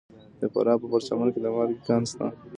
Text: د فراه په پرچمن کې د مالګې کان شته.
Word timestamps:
د 0.39 0.41
فراه 0.53 0.77
په 0.81 0.87
پرچمن 0.91 1.27
کې 1.33 1.39
د 1.41 1.45
مالګې 1.55 1.83
کان 1.87 2.03
شته. 2.11 2.25